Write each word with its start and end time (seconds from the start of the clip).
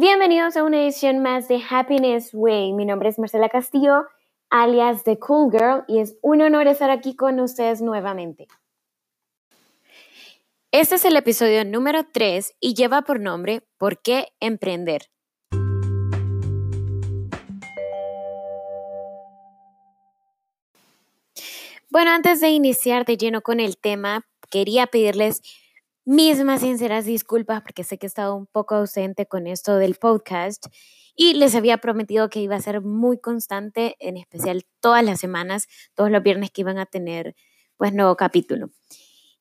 Bienvenidos 0.00 0.56
a 0.56 0.62
una 0.62 0.80
edición 0.80 1.18
más 1.18 1.48
de 1.48 1.60
Happiness 1.68 2.30
Way. 2.32 2.72
Mi 2.72 2.84
nombre 2.84 3.08
es 3.08 3.18
Marcela 3.18 3.48
Castillo, 3.48 4.04
alias 4.48 5.02
The 5.02 5.18
Cool 5.18 5.50
Girl, 5.50 5.82
y 5.88 5.98
es 5.98 6.16
un 6.22 6.40
honor 6.40 6.68
estar 6.68 6.88
aquí 6.88 7.16
con 7.16 7.40
ustedes 7.40 7.82
nuevamente. 7.82 8.46
Este 10.70 10.94
es 10.94 11.04
el 11.04 11.16
episodio 11.16 11.64
número 11.64 12.04
3 12.12 12.54
y 12.60 12.74
lleva 12.74 13.02
por 13.02 13.18
nombre 13.18 13.64
¿Por 13.76 14.00
qué 14.00 14.28
emprender? 14.38 15.10
Bueno, 21.90 22.12
antes 22.12 22.40
de 22.40 22.50
iniciar 22.50 23.04
de 23.04 23.16
lleno 23.16 23.42
con 23.42 23.58
el 23.58 23.76
tema, 23.76 24.28
quería 24.48 24.86
pedirles 24.86 25.42
mis 26.10 26.42
más 26.42 26.62
sinceras 26.62 27.04
disculpas 27.04 27.60
porque 27.60 27.84
sé 27.84 27.98
que 27.98 28.06
he 28.06 28.08
estado 28.08 28.34
un 28.34 28.46
poco 28.46 28.76
ausente 28.76 29.26
con 29.26 29.46
esto 29.46 29.76
del 29.76 29.96
podcast 29.96 30.68
y 31.14 31.34
les 31.34 31.54
había 31.54 31.76
prometido 31.76 32.30
que 32.30 32.40
iba 32.40 32.56
a 32.56 32.62
ser 32.62 32.80
muy 32.80 33.18
constante, 33.18 33.94
en 33.98 34.16
especial 34.16 34.64
todas 34.80 35.04
las 35.04 35.20
semanas, 35.20 35.68
todos 35.94 36.10
los 36.10 36.22
viernes 36.22 36.50
que 36.50 36.62
iban 36.62 36.78
a 36.78 36.86
tener 36.86 37.36
pues 37.76 37.92
nuevo 37.92 38.16
capítulo. 38.16 38.70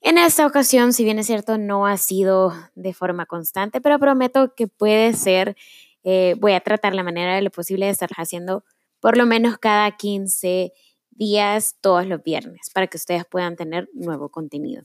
En 0.01 0.17
esta 0.17 0.45
ocasión, 0.45 0.91
si 0.91 1.05
bien 1.05 1.19
es 1.19 1.27
cierto, 1.27 1.57
no 1.57 1.87
ha 1.87 1.95
sido 1.95 2.51
de 2.75 2.93
forma 2.93 3.25
constante, 3.25 3.79
pero 3.79 3.97
prometo 3.97 4.53
que 4.53 4.67
puede 4.67 5.13
ser, 5.13 5.55
eh, 6.03 6.35
voy 6.37 6.51
a 6.51 6.59
tratar 6.59 6.93
la 6.93 7.03
manera 7.03 7.33
de 7.35 7.43
lo 7.43 7.49
posible 7.49 7.85
de 7.85 7.93
estar 7.93 8.09
haciendo 8.17 8.65
por 8.99 9.15
lo 9.15 9.25
menos 9.25 9.57
cada 9.57 9.89
15 9.95 10.73
días 11.11 11.77
todos 11.79 12.05
los 12.05 12.21
viernes 12.21 12.69
para 12.73 12.87
que 12.87 12.97
ustedes 12.97 13.23
puedan 13.25 13.55
tener 13.55 13.87
nuevo 13.93 14.27
contenido. 14.27 14.83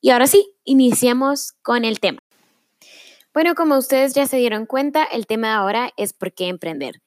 Y 0.00 0.10
ahora 0.10 0.26
sí, 0.26 0.54
iniciemos 0.64 1.52
con 1.62 1.84
el 1.84 2.00
tema. 2.00 2.20
Bueno, 3.34 3.54
como 3.54 3.76
ustedes 3.76 4.14
ya 4.14 4.26
se 4.26 4.38
dieron 4.38 4.66
cuenta, 4.66 5.04
el 5.04 5.26
tema 5.26 5.48
de 5.48 5.54
ahora 5.54 5.92
es 5.96 6.12
por 6.12 6.32
qué 6.32 6.48
emprender. 6.48 7.02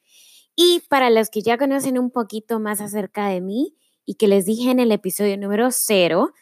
Y 0.55 0.81
para 0.87 1.09
los 1.09 1.29
que 1.29 1.41
ya 1.41 1.57
conocen 1.57 1.97
un 1.97 2.11
poquito 2.11 2.59
más 2.59 2.81
acerca 2.81 3.27
de 3.27 3.41
mí 3.41 3.75
y 4.05 4.15
que 4.15 4.27
les 4.27 4.45
dije 4.45 4.69
en 4.69 4.79
el 4.79 4.91
episodio 4.91 5.37
número 5.37 5.69
cero, 5.71 6.33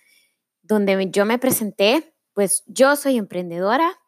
donde 0.61 1.09
yo 1.11 1.25
me 1.25 1.39
presenté, 1.39 2.13
pues 2.33 2.63
yo 2.67 2.95
soy 2.95 3.17
emprendedora 3.17 3.99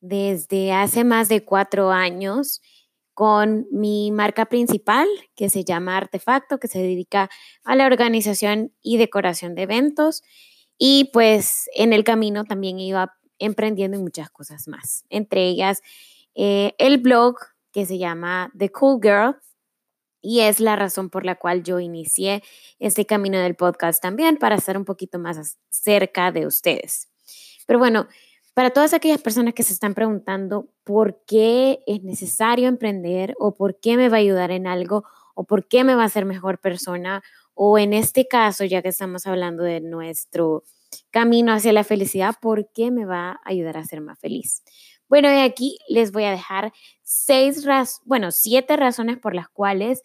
desde 0.00 0.72
hace 0.72 1.02
más 1.02 1.28
de 1.28 1.44
cuatro 1.44 1.90
años 1.90 2.60
con 3.14 3.66
mi 3.72 4.12
marca 4.12 4.46
principal 4.46 5.08
que 5.34 5.48
se 5.48 5.64
llama 5.64 5.96
Artefacto, 5.96 6.58
que 6.58 6.68
se 6.68 6.80
dedica 6.80 7.30
a 7.64 7.74
la 7.74 7.86
organización 7.86 8.74
y 8.82 8.98
decoración 8.98 9.54
de 9.54 9.62
eventos 9.62 10.22
y 10.78 11.10
pues 11.12 11.68
en 11.74 11.92
el 11.92 12.04
camino 12.04 12.44
también 12.44 12.78
iba 12.78 13.16
emprendiendo 13.38 13.98
muchas 13.98 14.30
cosas 14.30 14.68
más, 14.68 15.04
entre 15.10 15.46
ellas 15.46 15.82
eh, 16.34 16.74
el 16.78 16.98
blog 16.98 17.36
que 17.72 17.86
se 17.86 17.98
llama 17.98 18.50
The 18.56 18.70
Cool 18.70 19.00
Girl 19.02 19.36
y 20.20 20.40
es 20.40 20.60
la 20.60 20.76
razón 20.76 21.08
por 21.08 21.24
la 21.24 21.36
cual 21.36 21.62
yo 21.62 21.78
inicié 21.78 22.42
este 22.78 23.06
camino 23.06 23.38
del 23.38 23.54
podcast 23.54 24.02
también 24.02 24.38
para 24.38 24.56
estar 24.56 24.76
un 24.76 24.84
poquito 24.84 25.18
más 25.18 25.58
cerca 25.70 26.32
de 26.32 26.46
ustedes. 26.46 27.08
Pero 27.66 27.78
bueno, 27.78 28.08
para 28.52 28.70
todas 28.70 28.92
aquellas 28.92 29.20
personas 29.20 29.54
que 29.54 29.62
se 29.62 29.72
están 29.72 29.94
preguntando 29.94 30.68
por 30.82 31.22
qué 31.26 31.80
es 31.86 32.02
necesario 32.02 32.68
emprender 32.68 33.34
o 33.38 33.54
por 33.54 33.78
qué 33.78 33.96
me 33.96 34.08
va 34.08 34.16
a 34.16 34.20
ayudar 34.20 34.50
en 34.50 34.66
algo 34.66 35.04
o 35.34 35.44
por 35.44 35.68
qué 35.68 35.84
me 35.84 35.94
va 35.94 36.02
a 36.02 36.06
hacer 36.06 36.24
mejor 36.24 36.58
persona 36.58 37.22
o 37.58 37.78
en 37.78 37.94
este 37.94 38.28
caso, 38.28 38.64
ya 38.64 38.82
que 38.82 38.90
estamos 38.90 39.26
hablando 39.26 39.64
de 39.64 39.80
nuestro 39.80 40.62
camino 41.10 41.54
hacia 41.54 41.72
la 41.72 41.84
felicidad, 41.84 42.34
¿por 42.38 42.70
qué 42.70 42.90
me 42.90 43.06
va 43.06 43.30
a 43.30 43.40
ayudar 43.44 43.78
a 43.78 43.84
ser 43.84 44.02
más 44.02 44.18
feliz? 44.20 44.62
Bueno, 45.08 45.32
y 45.32 45.40
aquí 45.40 45.78
les 45.88 46.12
voy 46.12 46.24
a 46.24 46.30
dejar 46.30 46.74
seis, 47.02 47.66
bueno, 48.04 48.30
siete 48.30 48.76
razones 48.76 49.16
por 49.18 49.34
las 49.34 49.48
cuales 49.48 50.02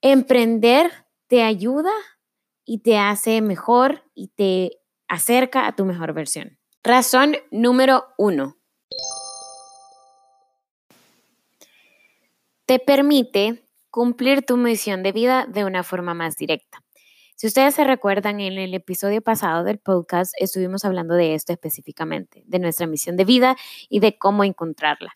emprender 0.00 0.90
te 1.26 1.42
ayuda 1.42 1.92
y 2.64 2.78
te 2.78 2.96
hace 2.96 3.42
mejor 3.42 4.02
y 4.14 4.28
te 4.28 4.80
acerca 5.06 5.66
a 5.66 5.76
tu 5.76 5.84
mejor 5.84 6.14
versión. 6.14 6.58
Razón 6.82 7.36
número 7.50 8.06
uno. 8.16 8.56
Te 12.64 12.78
permite 12.78 13.68
cumplir 13.90 14.42
tu 14.42 14.56
misión 14.56 15.02
de 15.02 15.12
vida 15.12 15.46
de 15.48 15.64
una 15.64 15.82
forma 15.82 16.14
más 16.14 16.36
directa. 16.36 16.82
Si 17.36 17.46
ustedes 17.46 17.74
se 17.74 17.84
recuerdan, 17.84 18.38
en 18.40 18.58
el 18.58 18.74
episodio 18.74 19.22
pasado 19.22 19.64
del 19.64 19.78
podcast 19.78 20.34
estuvimos 20.38 20.84
hablando 20.84 21.14
de 21.14 21.34
esto 21.34 21.52
específicamente, 21.52 22.42
de 22.46 22.58
nuestra 22.58 22.86
misión 22.86 23.16
de 23.16 23.24
vida 23.24 23.56
y 23.88 24.00
de 24.00 24.18
cómo 24.18 24.44
encontrarla. 24.44 25.10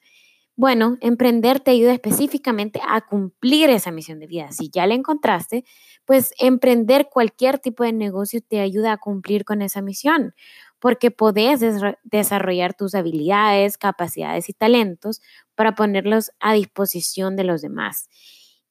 Bueno, 0.56 0.96
emprender 1.00 1.58
te 1.58 1.72
ayuda 1.72 1.92
específicamente 1.92 2.80
a 2.88 3.00
cumplir 3.00 3.70
esa 3.70 3.90
misión 3.90 4.20
de 4.20 4.28
vida. 4.28 4.52
Si 4.52 4.70
ya 4.70 4.86
la 4.86 4.94
encontraste, 4.94 5.64
pues 6.04 6.32
emprender 6.38 7.08
cualquier 7.12 7.58
tipo 7.58 7.82
de 7.82 7.92
negocio 7.92 8.40
te 8.40 8.60
ayuda 8.60 8.92
a 8.92 8.98
cumplir 8.98 9.44
con 9.44 9.62
esa 9.62 9.82
misión, 9.82 10.32
porque 10.78 11.10
podés 11.10 11.60
desarrollar 12.04 12.74
tus 12.74 12.94
habilidades, 12.94 13.78
capacidades 13.78 14.48
y 14.48 14.52
talentos 14.52 15.20
para 15.56 15.74
ponerlos 15.74 16.30
a 16.38 16.52
disposición 16.52 17.34
de 17.34 17.44
los 17.44 17.60
demás. 17.60 18.08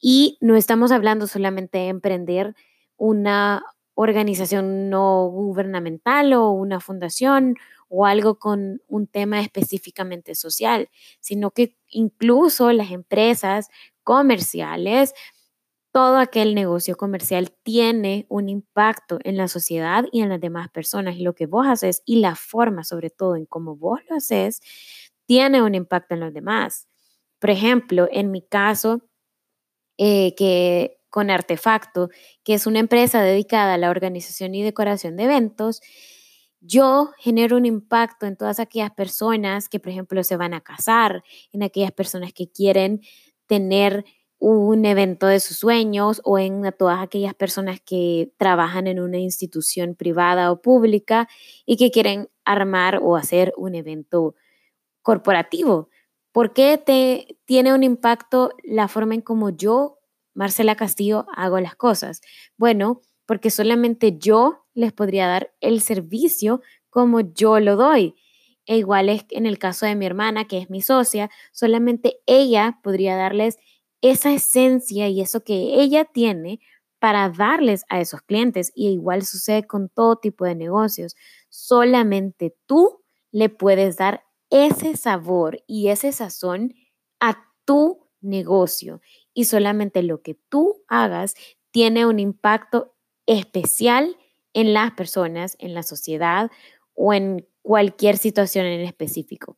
Y 0.06 0.38
no 0.42 0.58
estamos 0.58 0.92
hablando 0.92 1.28
solamente 1.28 1.78
de 1.78 1.88
emprender 1.88 2.56
una 2.98 3.64
organización 3.96 4.90
no 4.90 5.30
gubernamental 5.30 6.34
o 6.34 6.52
una 6.52 6.82
fundación 6.82 7.56
o 7.88 8.06
algo 8.06 8.38
con 8.38 8.82
un 8.90 9.08
tema 9.08 9.40
específicamente 9.40 10.36
social, 10.36 10.90
sino 11.22 11.52
que 11.52 11.78
incluso 11.88 12.74
las 12.74 12.92
empresas 12.92 13.70
comerciales, 14.04 15.14
todo 15.94 16.18
aquel 16.18 16.54
negocio 16.54 16.98
comercial 16.98 17.54
tiene 17.64 18.26
un 18.28 18.50
impacto 18.50 19.20
en 19.24 19.38
la 19.38 19.48
sociedad 19.48 20.06
y 20.12 20.22
en 20.22 20.30
las 20.30 20.42
demás 20.42 20.70
personas. 20.70 21.16
Y 21.16 21.24
lo 21.24 21.34
que 21.36 21.46
vos 21.46 21.66
haces 21.68 22.04
y 22.06 22.18
la 22.18 22.36
forma, 22.36 22.84
sobre 22.84 23.10
todo 23.10 23.38
en 23.38 23.46
cómo 23.46 23.78
vos 23.78 24.02
lo 24.10 24.18
haces, 24.18 24.62
tiene 25.28 25.62
un 25.62 25.76
impacto 25.76 26.16
en 26.16 26.20
los 26.22 26.34
demás. 26.34 26.90
Por 27.40 27.52
ejemplo, 27.52 28.08
en 28.12 28.32
mi 28.32 28.42
caso, 28.42 29.02
eh, 29.98 30.34
que 30.36 31.00
con 31.10 31.30
Artefacto, 31.30 32.10
que 32.44 32.56
es 32.56 32.66
una 32.66 32.80
empresa 32.80 33.22
dedicada 33.22 33.76
a 33.76 33.78
la 33.78 33.92
organización 33.92 34.56
y 34.56 34.64
decoración 34.64 35.16
de 35.16 35.26
eventos, 35.26 35.82
yo 36.60 37.12
genero 37.20 37.58
un 37.58 37.66
impacto 37.66 38.26
en 38.26 38.38
todas 38.38 38.60
aquellas 38.60 38.92
personas 38.92 39.70
que, 39.70 39.80
por 39.80 39.92
ejemplo, 39.92 40.24
se 40.24 40.38
van 40.38 40.54
a 40.54 40.62
casar, 40.62 41.24
en 41.52 41.62
aquellas 41.62 41.92
personas 41.92 42.34
que 42.34 42.50
quieren 42.50 43.02
tener 43.48 44.06
un 44.40 44.84
evento 44.86 45.28
de 45.28 45.40
sus 45.40 45.58
sueños 45.58 46.20
o 46.26 46.38
en 46.38 46.64
todas 46.78 47.02
aquellas 47.02 47.34
personas 47.34 47.80
que 47.80 48.34
trabajan 48.38 48.88
en 48.88 49.00
una 49.00 49.18
institución 49.18 49.96
privada 49.96 50.52
o 50.52 50.62
pública 50.62 51.30
y 51.66 51.78
que 51.78 51.92
quieren 51.92 52.30
armar 52.44 53.00
o 53.02 53.16
hacer 53.16 53.54
un 53.56 53.76
evento 53.76 54.36
corporativo. 55.02 55.90
¿Por 56.34 56.52
qué 56.52 56.80
te 56.80 57.38
tiene 57.46 57.74
un 57.76 57.84
impacto 57.84 58.52
la 58.64 58.88
forma 58.88 59.14
en 59.14 59.22
cómo 59.22 59.52
yo 59.52 60.00
Marcela 60.34 60.76
Castillo, 60.76 61.28
hago 61.36 61.60
las 61.60 61.76
cosas? 61.76 62.22
Bueno, 62.58 63.02
porque 63.28 63.52
solamente 63.52 64.18
yo 64.18 64.66
les 64.74 64.92
podría 64.94 65.28
dar 65.28 65.54
el 65.62 65.80
servicio 65.80 66.62
como 66.90 67.22
yo 67.22 67.60
lo 67.60 67.76
doy. 67.76 68.16
E 68.66 68.78
igual 68.78 69.10
es 69.10 69.26
en 69.30 69.46
el 69.46 69.60
caso 69.60 69.86
de 69.86 69.96
mi 69.96 70.08
hermana, 70.08 70.46
que 70.46 70.58
es 70.58 70.72
mi 70.72 70.82
socia, 70.82 71.30
solamente 71.52 72.18
ella 72.26 72.80
podría 72.82 73.16
darles 73.16 73.60
esa 74.02 74.34
esencia 74.34 75.10
y 75.10 75.22
eso 75.22 75.44
que 75.44 75.82
ella 75.82 76.04
tiene 76.04 76.60
para 76.98 77.30
darles 77.30 77.86
a 77.90 78.00
esos 78.00 78.24
clientes. 78.24 78.72
Y 78.74 78.90
igual 78.90 79.24
sucede 79.24 79.68
con 79.68 79.88
todo 79.90 80.16
tipo 80.16 80.46
de 80.46 80.56
negocios. 80.56 81.16
Solamente 81.50 82.56
tú 82.66 83.04
le 83.32 83.50
puedes 83.50 83.98
dar 83.98 84.24
ese 84.54 84.96
sabor 84.96 85.64
y 85.66 85.88
ese 85.88 86.12
sazón 86.12 86.76
a 87.20 87.44
tu 87.66 88.08
negocio 88.22 89.02
y 89.34 89.46
solamente 89.46 90.04
lo 90.04 90.22
que 90.22 90.36
tú 90.48 90.84
hagas 90.88 91.34
tiene 91.72 92.06
un 92.06 92.20
impacto 92.20 92.94
especial 93.26 94.16
en 94.54 94.74
las 94.74 94.92
personas, 94.92 95.56
en 95.58 95.74
la 95.74 95.82
sociedad 95.82 96.52
o 96.94 97.16
en 97.16 97.48
cualquier 97.64 98.16
situación 98.18 98.68
en 98.68 98.82
específico. 98.82 99.58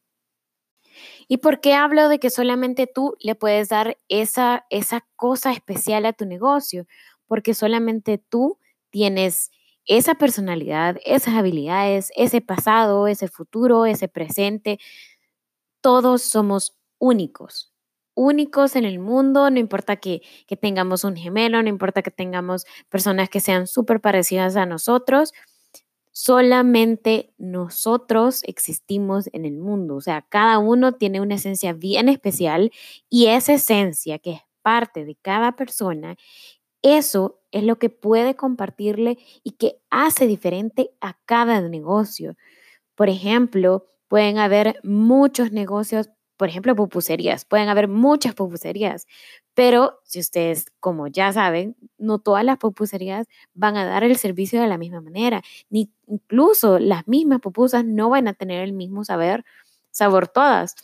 ¿Y 1.27 1.37
por 1.37 1.59
qué 1.59 1.73
hablo 1.73 2.07
de 2.07 2.19
que 2.19 2.29
solamente 2.29 2.87
tú 2.87 3.17
le 3.19 3.35
puedes 3.35 3.67
dar 3.67 3.97
esa, 4.07 4.65
esa 4.69 5.05
cosa 5.17 5.51
especial 5.51 6.05
a 6.05 6.13
tu 6.13 6.25
negocio? 6.25 6.87
Porque 7.27 7.53
solamente 7.53 8.17
tú 8.17 8.59
tienes 8.91 9.51
esa 9.87 10.15
personalidad, 10.15 10.97
esas 11.05 11.35
habilidades, 11.35 12.11
ese 12.15 12.41
pasado, 12.41 13.07
ese 13.07 13.27
futuro, 13.27 13.85
ese 13.85 14.07
presente. 14.07 14.79
Todos 15.81 16.21
somos 16.23 16.75
únicos 16.99 17.75
únicos 18.15 18.75
en 18.75 18.85
el 18.85 18.99
mundo, 18.99 19.49
no 19.51 19.59
importa 19.59 19.97
que, 19.97 20.21
tengamos 20.61 21.03
un 21.03 21.15
gemelo, 21.15 21.61
no 21.61 21.69
importa 21.69 22.01
que 22.01 22.11
tengamos 22.11 22.65
personas 22.89 23.29
que 23.29 23.41
sean 23.41 23.67
súper 23.67 24.01
parecidas 24.01 24.55
a 24.55 24.65
nosotros, 24.65 25.33
solamente 26.11 27.33
nosotros 27.37 28.41
existimos 28.45 29.29
en 29.33 29.45
el 29.45 29.57
mundo. 29.57 29.95
O 29.97 30.01
sea, 30.01 30.21
cada 30.29 30.59
uno 30.59 30.93
tiene 30.93 31.19
una 31.21 31.35
esencia 31.35 31.73
bien 31.73 32.07
especial 32.09 32.71
y 33.09 33.27
esa 33.27 33.53
esencia 33.53 34.17
que 34.17 34.31
es 34.31 34.41
parte 34.61 35.05
de 35.05 35.15
cada 35.21 35.55
persona, 35.57 36.15
eso 36.81 37.41
es 37.55 37.63
lo 37.63 37.77
que 37.79 37.89
puede 37.89 38.35
compartirle 38.35 39.17
y 39.41 39.51
que 39.51 39.79
hace 39.89 40.27
diferente 40.27 40.91
a 40.99 41.17
cada 41.25 41.61
negocio. 41.61 42.35
Por 42.95 43.07
ejemplo, 43.07 43.85
pueden 44.09 44.39
haber 44.39 44.77
muchos 44.83 45.53
negocios, 45.53 46.09
por 46.35 46.49
ejemplo, 46.49 46.75
pupuserías, 46.75 47.45
pueden 47.45 47.69
haber 47.69 47.87
muchas 47.87 48.35
pupuserías, 48.35 49.07
pero 49.53 50.01
si 50.03 50.19
ustedes, 50.19 50.65
como 50.81 51.07
ya 51.07 51.31
saben, 51.31 51.77
no 51.97 52.19
todas 52.19 52.43
las 52.43 52.57
pupuserías 52.57 53.25
van 53.53 53.77
a 53.77 53.85
dar 53.85 54.03
el 54.03 54.17
servicio 54.17 54.59
de 54.61 54.67
la 54.67 54.77
misma 54.77 54.99
manera, 54.99 55.41
ni 55.69 55.89
incluso 56.07 56.77
las 56.77 57.07
mismas 57.07 57.39
pupusas 57.39 57.85
no 57.85 58.09
van 58.09 58.27
a 58.27 58.33
tener 58.33 58.61
el 58.63 58.73
mismo 58.73 59.05
saber, 59.05 59.45
sabor 59.91 60.27
todas. 60.27 60.75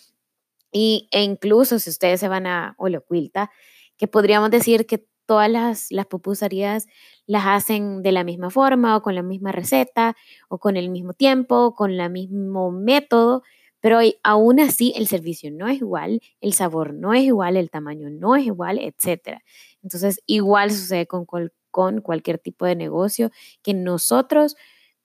Y, 0.71 1.09
e 1.11 1.21
incluso 1.23 1.79
si 1.79 1.89
ustedes 1.89 2.21
se 2.21 2.29
van 2.29 2.47
a 2.47 2.75
Olocuilta, 2.77 3.51
que 3.97 4.07
podríamos 4.07 4.51
decir 4.51 4.85
que 4.87 5.05
todas 5.31 5.49
las, 5.49 5.93
las 5.93 6.07
pupuserías 6.07 6.87
las 7.25 7.45
hacen 7.45 8.03
de 8.03 8.11
la 8.11 8.25
misma 8.25 8.49
forma 8.49 8.97
o 8.97 9.01
con 9.01 9.15
la 9.15 9.23
misma 9.23 9.53
receta 9.53 10.17
o 10.49 10.57
con 10.57 10.75
el 10.75 10.89
mismo 10.89 11.13
tiempo, 11.13 11.73
con 11.73 11.89
el 11.89 12.09
mismo 12.11 12.69
método, 12.69 13.41
pero 13.79 13.99
aún 14.23 14.59
así 14.59 14.91
el 14.93 15.07
servicio 15.07 15.49
no 15.49 15.69
es 15.69 15.77
igual, 15.77 16.19
el 16.41 16.51
sabor 16.51 16.93
no 16.93 17.13
es 17.13 17.23
igual, 17.23 17.55
el 17.55 17.69
tamaño 17.69 18.09
no 18.09 18.35
es 18.35 18.45
igual, 18.45 18.77
etc. 18.77 19.39
Entonces, 19.81 20.21
igual 20.25 20.69
sucede 20.69 21.07
con, 21.07 21.25
con 21.71 22.01
cualquier 22.01 22.37
tipo 22.37 22.65
de 22.65 22.75
negocio 22.75 23.31
que 23.63 23.73
nosotros 23.73 24.57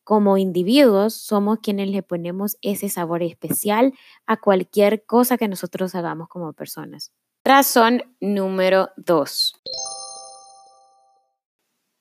como 0.02 0.38
individuos 0.38 1.14
somos 1.14 1.60
quienes 1.60 1.88
le 1.90 2.02
ponemos 2.02 2.56
ese 2.62 2.88
sabor 2.88 3.22
especial 3.22 3.92
a 4.26 4.38
cualquier 4.38 5.06
cosa 5.06 5.38
que 5.38 5.46
nosotros 5.46 5.94
hagamos 5.94 6.26
como 6.26 6.52
personas. 6.52 7.12
Razón 7.44 8.02
número 8.18 8.90
dos. 8.96 9.54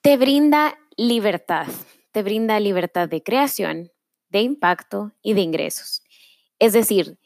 Te 0.06 0.18
brinda 0.18 0.78
libertad. 0.98 1.66
Te 2.12 2.22
brinda 2.22 2.60
libertad 2.60 3.10
de 3.10 3.24
creación, 3.24 3.92
de 4.30 4.42
impacto 4.42 5.14
y 5.24 5.34
de 5.34 5.42
ingresos. 5.42 6.04
Es 6.60 6.74
decir, 6.74 7.18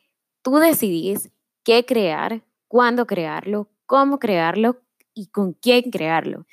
tú 0.41 0.59
decidís 0.59 1.29
qué 1.65 1.85
crear, 1.85 2.41
cuándo 2.69 3.05
crearlo, 3.05 3.69
cómo 3.85 4.17
crearlo 4.17 4.81
y 5.13 5.27
con 5.27 5.51
quién 5.51 5.91
crearlo. 5.91 6.45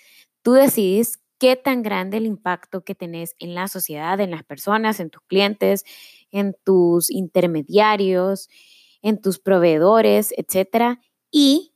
Tú 0.42 0.54
decidís 0.54 1.22
qué 1.38 1.54
tan 1.54 1.84
grande 1.84 2.16
el 2.16 2.26
impacto 2.26 2.82
que 2.82 2.96
tenés 2.96 3.36
en 3.38 3.54
la 3.54 3.68
sociedad, 3.68 4.18
en 4.18 4.32
las 4.32 4.42
personas, 4.42 4.98
en 4.98 5.10
tus 5.10 5.22
clientes, 5.28 5.84
en 6.32 6.56
tus 6.64 7.08
intermediarios, 7.08 8.48
en 9.00 9.20
tus 9.20 9.38
proveedores, 9.38 10.34
etc. 10.36 10.98
Y 11.30 11.72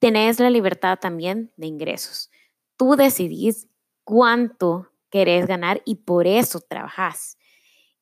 tenés 0.00 0.40
la 0.40 0.50
libertad 0.50 0.98
también 1.00 1.52
de 1.56 1.68
ingresos. 1.68 2.28
Tú 2.76 2.96
decidís 2.96 3.68
cuánto 4.04 4.88
querés 5.10 5.46
ganar 5.46 5.82
y 5.84 5.96
por 5.96 6.26
eso 6.26 6.60
trabajas 6.60 7.36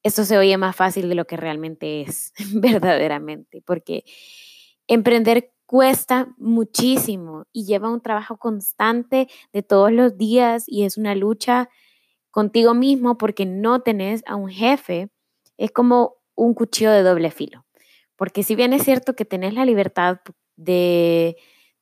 eso 0.03 0.25
se 0.25 0.39
oye 0.39 0.57
más 0.57 0.77
fácil 0.77 1.09
de 1.09 1.15
lo 1.15 1.27
que 1.27 1.37
realmente 1.37 2.03
es, 2.03 2.33
verdaderamente, 2.55 3.63
porque 3.65 4.05
emprender 4.87 5.53
cuesta 5.67 6.35
muchísimo 6.37 7.45
y 7.53 7.65
lleva 7.65 7.91
un 7.91 8.01
trabajo 8.01 8.39
constante 8.39 9.29
de 9.53 9.63
todos 9.63 9.93
los 9.93 10.17
días 10.17 10.65
y 10.67 10.85
es 10.85 10.97
una 10.97 11.15
lucha 11.15 11.69
contigo 12.31 12.75
mismo 12.75 13.19
porque 13.19 13.47
no 13.47 13.81
tenés 13.81 14.23
a 14.27 14.35
un 14.35 14.49
jefe. 14.49 15.11
Es 15.59 15.71
como 15.71 16.17
un 16.35 16.55
cuchillo 16.55 16.91
de 16.91 17.03
doble 17.03 17.31
filo. 17.31 17.65
Porque 18.17 18.43
si 18.43 18.57
bien 18.57 18.73
es 18.73 18.83
cierto 18.83 19.15
que 19.15 19.25
tenés 19.25 19.55
la 19.55 19.65
libertad 19.65 20.19
de 20.57 21.37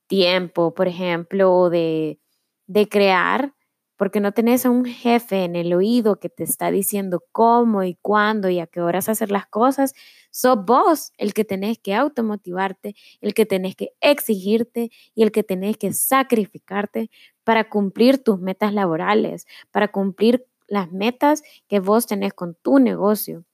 tiempo, 0.07 0.75
por 0.75 0.87
ejemplo, 0.87 1.55
o 1.55 1.71
de, 1.71 2.21
de 2.69 2.89
crear, 2.89 3.55
porque 3.97 4.21
no 4.21 4.33
tenés 4.33 4.65
a 4.65 4.71
un 4.71 4.85
jefe 4.85 5.45
en 5.45 5.57
el 5.57 5.75
oído 5.75 6.21
que 6.21 6.29
te 6.29 6.45
está 6.45 6.71
diciendo 6.71 7.25
cómo 7.33 7.83
y 7.83 7.97
cuándo 8.01 8.49
y 8.49 8.61
a 8.61 8.69
qué 8.69 8.81
horas 8.81 9.09
hacer 9.09 9.33
las 9.33 9.47
cosas, 9.49 9.95
sos 10.31 10.65
vos 10.65 11.13
el 11.19 11.35
que 11.35 11.45
tenés 11.45 11.79
que 11.79 11.95
automotivarte, 11.95 12.95
el 13.21 13.35
que 13.35 13.47
tenés 13.47 13.75
que 13.75 13.91
exigirte 14.01 14.91
y 15.15 15.25
el 15.25 15.33
que 15.33 15.43
tenés 15.43 15.77
que 15.79 15.93
sacrificarte 15.93 17.11
para 17.43 17.69
cumplir 17.69 18.23
tus 18.23 18.39
metas 18.39 18.73
laborales, 18.73 19.47
para 19.73 19.89
cumplir 19.89 20.47
las 20.69 20.93
metas 20.93 21.43
que 21.69 21.81
vos 21.81 22.07
tenés 22.07 22.35
con 22.35 22.55
tu 22.55 22.79
negocio. 22.79 23.45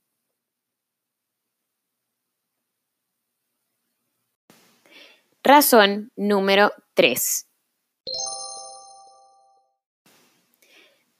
Razón 5.42 6.10
número 6.16 6.72
3 6.94 7.46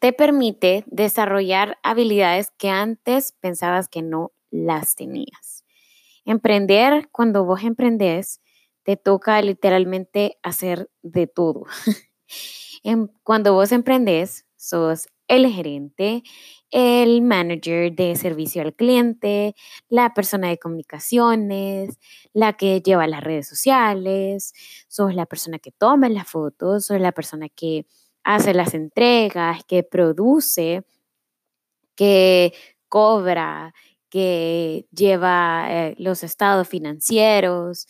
te 0.05 0.13
permite 0.13 0.85
desarrollar 0.87 1.79
habilidades 1.83 2.51
que 2.59 2.69
antes 2.69 3.33
pensabas 3.41 3.89
que 3.89 4.03
no 4.03 4.33
las 4.51 4.97
tenías. 4.97 5.65
Emprender, 6.27 7.09
cuando 7.11 7.47
vos 7.47 7.63
emprendés, 7.63 8.43
te 8.83 8.99
toca 8.99 9.41
literalmente 9.41 10.37
hacer 10.43 10.91
de 11.01 11.27
todo. 11.27 11.65
cuando 13.23 13.55
vos 13.55 13.73
emprendés, 13.73 14.45
sos 14.57 15.09
el 15.27 15.51
gerente, 15.51 16.23
el 16.71 17.23
manager 17.23 17.95
de 17.95 18.15
servicio 18.17 18.61
al 18.61 18.75
cliente, 18.75 19.55
la 19.89 20.13
persona 20.13 20.49
de 20.49 20.59
comunicaciones, 20.59 21.99
la 22.35 22.59
que 22.59 22.83
lleva 22.83 23.07
las 23.07 23.25
redes 23.25 23.49
sociales, 23.49 24.53
sos 24.87 25.15
la 25.15 25.25
persona 25.25 25.59
que 25.59 25.73
toma 25.73 26.11
las 26.11 26.29
fotos, 26.29 26.85
sos 26.85 27.01
la 27.01 27.13
persona 27.13 27.49
que 27.49 27.87
hace 28.25 28.55
las 28.55 28.75
entregas, 28.75 29.65
que 29.65 29.83
produce, 29.83 30.83
que 31.95 32.53
cobra, 32.89 33.75
que 34.09 34.87
lleva 34.91 35.67
eh, 35.69 35.95
los 35.99 36.23
estados 36.23 36.69
financieros, 36.69 37.87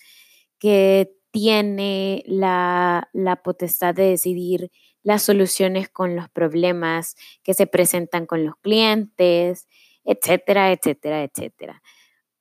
que 0.59 1.13
tiene 1.31 2.23
la, 2.27 3.09
la 3.13 3.37
potestad 3.37 3.95
de 3.95 4.11
decidir 4.11 4.71
las 5.03 5.23
soluciones 5.23 5.89
con 5.89 6.17
los 6.17 6.29
problemas 6.31 7.17
que 7.43 7.55
se 7.55 7.67
presentan 7.67 8.27
con 8.27 8.45
los 8.45 8.57
clientes, 8.57 9.69
etcétera, 10.05 10.73
etcétera, 10.73 11.23
etcétera. 11.23 11.83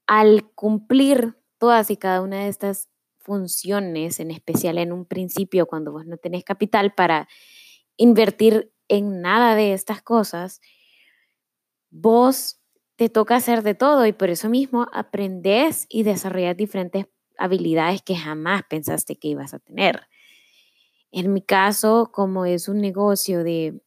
Al 0.08 0.50
cumplir 0.56 1.36
todas 1.58 1.92
y 1.92 1.98
cada 1.98 2.22
una 2.22 2.44
de 2.44 2.50
estas 2.50 2.90
funciones, 3.20 4.20
en 4.20 4.32
especial 4.32 4.78
en 4.78 4.92
un 4.92 5.06
principio 5.06 5.66
cuando 5.66 5.92
vos 5.92 6.06
no 6.06 6.18
tenés 6.18 6.44
capital 6.44 6.94
para 6.94 7.28
invertir 7.98 8.74
en 8.88 9.22
nada 9.22 9.56
de 9.56 9.74
estas 9.74 10.02
cosas, 10.02 10.62
vos 11.90 12.60
te 12.96 13.10
toca 13.10 13.36
hacer 13.36 13.64
de 13.64 13.76
todo 13.76 14.06
y 14.06 14.14
por 14.14 14.30
eso 14.30 14.50
mismo 14.50 14.88
aprendes 14.94 15.86
y 15.90 16.04
desarrollas 16.04 16.58
diferentes 16.58 17.08
habilidades 17.38 18.02
que 18.02 18.16
jamás 18.16 18.64
pensaste 18.70 19.16
que 19.16 19.30
ibas 19.30 19.54
a 19.54 19.60
tener. 19.60 20.08
En 21.12 21.34
mi 21.34 21.42
caso, 21.42 22.12
como 22.12 22.46
es 22.46 22.68
un 22.68 22.80
negocio 22.80 23.44
de, 23.44 23.80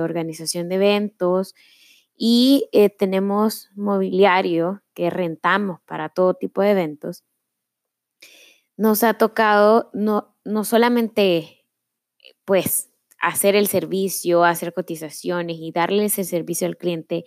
organización 0.00 0.68
de 0.68 0.74
eventos 0.74 1.54
y 2.16 2.68
eh, 2.72 2.90
tenemos 2.90 3.70
mobiliario 3.74 4.82
que 4.94 5.10
rentamos 5.10 5.80
para 5.86 6.08
todo 6.08 6.34
tipo 6.34 6.62
de 6.62 6.70
eventos, 6.70 7.24
nos 8.76 9.02
ha 9.04 9.14
tocado 9.14 9.90
no, 9.92 10.36
no 10.44 10.64
solamente 10.64 11.64
pues 12.44 12.90
hacer 13.24 13.56
el 13.56 13.68
servicio, 13.68 14.44
hacer 14.44 14.74
cotizaciones 14.74 15.56
y 15.58 15.72
darles 15.72 16.18
el 16.18 16.26
servicio 16.26 16.66
al 16.66 16.76
cliente 16.76 17.24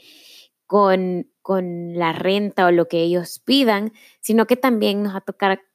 con, 0.68 1.32
con 1.42 1.98
la 1.98 2.14
renta 2.14 2.68
o 2.68 2.72
lo 2.72 2.88
que 2.88 3.02
ellos 3.02 3.40
pidan, 3.44 3.94
sino 4.22 4.46
que 4.46 4.58
también 4.58 5.02
nos 5.02 5.16
ha, 5.16 5.24